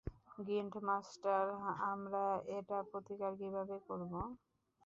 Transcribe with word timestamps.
Guild 0.47 0.73
master, 0.87 1.43
আমরা 1.91 2.23
এটা 2.57 2.77
প্রতিকার 2.91 3.31
কীভাবে 3.39 3.75
করবো? 3.87 4.19